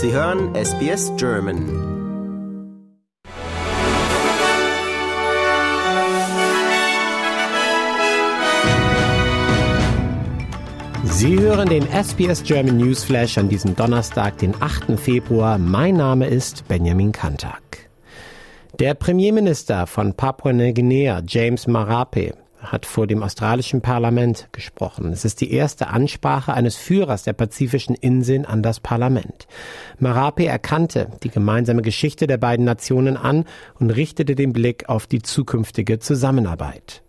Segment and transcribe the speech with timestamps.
[0.00, 1.58] Sie hören SBS German.
[11.02, 14.96] Sie hören den SBS German Newsflash an diesem Donnerstag, den 8.
[14.96, 15.58] Februar.
[15.58, 17.90] Mein Name ist Benjamin Kantak.
[18.78, 25.12] Der Premierminister von Papua-Neuguinea, James Marape, hat vor dem australischen Parlament gesprochen.
[25.12, 29.46] Es ist die erste Ansprache eines Führers der pazifischen Inseln an das Parlament.
[29.98, 33.44] Marape erkannte die gemeinsame Geschichte der beiden Nationen an
[33.78, 37.02] und richtete den Blick auf die zukünftige Zusammenarbeit.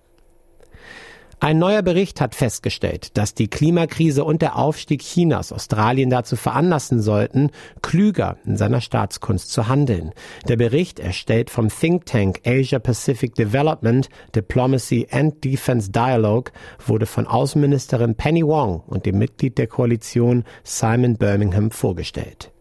[1.41, 7.01] Ein neuer Bericht hat festgestellt, dass die Klimakrise und der Aufstieg Chinas Australien dazu veranlassen
[7.01, 10.11] sollten, klüger in seiner Staatskunst zu handeln.
[10.49, 16.51] Der Bericht, erstellt vom Think Tank Asia Pacific Development, Diplomacy and Defense Dialogue,
[16.85, 22.51] wurde von Außenministerin Penny Wong und dem Mitglied der Koalition Simon Birmingham vorgestellt.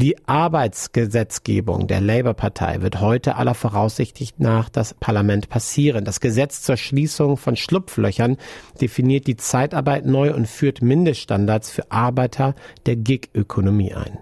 [0.00, 6.04] Die Arbeitsgesetzgebung der Labour-Partei wird heute aller Voraussicht nach das Parlament passieren.
[6.04, 8.36] Das Gesetz zur Schließung von Schlupflöchern
[8.80, 12.56] definiert die Zeitarbeit neu und führt Mindeststandards für Arbeiter
[12.86, 14.18] der Gig-Ökonomie ein.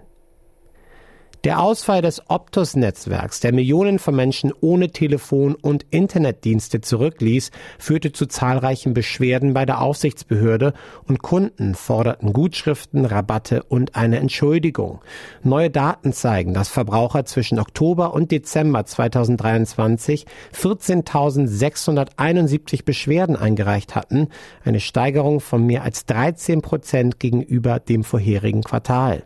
[1.43, 8.27] Der Ausfall des Optus-Netzwerks, der Millionen von Menschen ohne Telefon- und Internetdienste zurückließ, führte zu
[8.27, 10.71] zahlreichen Beschwerden bei der Aufsichtsbehörde
[11.05, 15.01] und Kunden forderten Gutschriften, Rabatte und eine Entschuldigung.
[15.43, 24.29] Neue Daten zeigen, dass Verbraucher zwischen Oktober und Dezember 2023 14.671 Beschwerden eingereicht hatten,
[24.63, 29.23] eine Steigerung von mehr als 13 Prozent gegenüber dem vorherigen Quartal.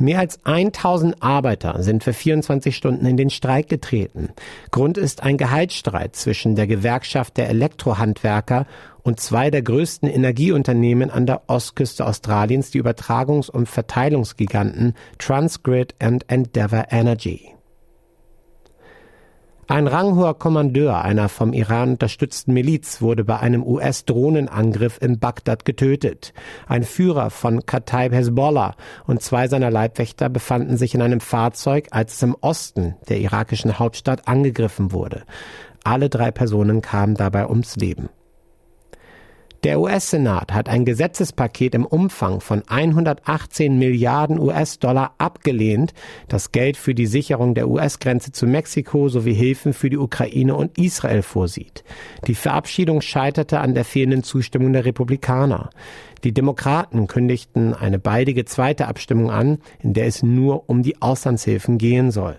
[0.00, 4.30] Mehr als 1000 Arbeiter sind für 24 Stunden in den Streik getreten.
[4.70, 8.66] Grund ist ein Gehaltsstreit zwischen der Gewerkschaft der Elektrohandwerker
[9.02, 16.30] und zwei der größten Energieunternehmen an der Ostküste Australiens, die Übertragungs- und Verteilungsgiganten Transgrid und
[16.30, 17.59] Endeavour Energy.
[19.70, 26.32] Ein ranghoher Kommandeur einer vom Iran unterstützten Miliz wurde bei einem US-Drohnenangriff in Bagdad getötet.
[26.66, 28.74] Ein Führer von Kataib Hezbollah
[29.06, 33.78] und zwei seiner Leibwächter befanden sich in einem Fahrzeug, als es im Osten der irakischen
[33.78, 35.22] Hauptstadt angegriffen wurde.
[35.84, 38.08] Alle drei Personen kamen dabei ums Leben.
[39.62, 45.92] Der US-Senat hat ein Gesetzespaket im Umfang von 118 Milliarden US-Dollar abgelehnt,
[46.28, 50.78] das Geld für die Sicherung der US-Grenze zu Mexiko sowie Hilfen für die Ukraine und
[50.78, 51.84] Israel vorsieht.
[52.26, 55.68] Die Verabschiedung scheiterte an der fehlenden Zustimmung der Republikaner.
[56.24, 61.76] Die Demokraten kündigten eine baldige zweite Abstimmung an, in der es nur um die Auslandshilfen
[61.76, 62.38] gehen soll.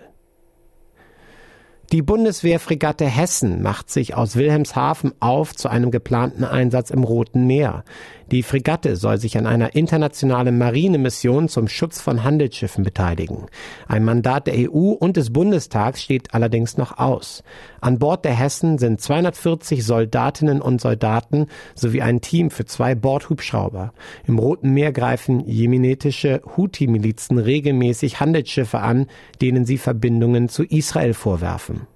[1.92, 7.84] Die Bundeswehrfregatte Hessen macht sich aus Wilhelmshaven auf zu einem geplanten Einsatz im Roten Meer.
[8.32, 13.44] Die Fregatte soll sich an einer internationalen Marinemission zum Schutz von Handelsschiffen beteiligen.
[13.86, 17.44] Ein Mandat der EU und des Bundestags steht allerdings noch aus.
[17.82, 23.92] An Bord der Hessen sind 240 Soldatinnen und Soldaten sowie ein Team für zwei Bordhubschrauber.
[24.26, 29.08] Im Roten Meer greifen jemenitische Houthi-Milizen regelmäßig Handelsschiffe an,
[29.42, 31.86] denen sie Verbindungen zu Israel vorwerfen.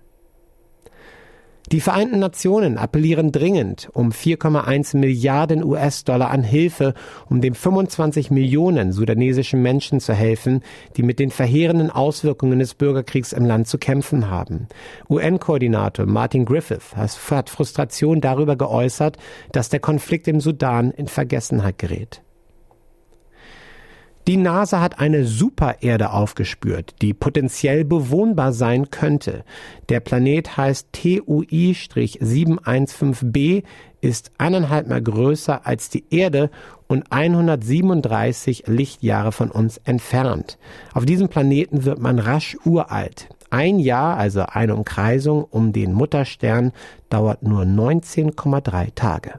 [1.72, 6.94] Die Vereinten Nationen appellieren dringend um 4,1 Milliarden US-Dollar an Hilfe,
[7.28, 10.62] um den 25 Millionen sudanesischen Menschen zu helfen,
[10.96, 14.68] die mit den verheerenden Auswirkungen des Bürgerkriegs im Land zu kämpfen haben.
[15.10, 19.16] UN-Koordinator Martin Griffith hat Frustration darüber geäußert,
[19.50, 22.22] dass der Konflikt im Sudan in Vergessenheit gerät.
[24.28, 29.44] Die NASA hat eine Supererde aufgespürt, die potenziell bewohnbar sein könnte.
[29.88, 33.62] Der Planet heißt TUI-715b,
[34.00, 36.50] ist eineinhalb Mal größer als die Erde
[36.88, 40.58] und 137 Lichtjahre von uns entfernt.
[40.92, 43.28] Auf diesem Planeten wird man rasch uralt.
[43.50, 46.72] Ein Jahr, also eine Umkreisung um den Mutterstern,
[47.10, 49.38] dauert nur 19,3 Tage.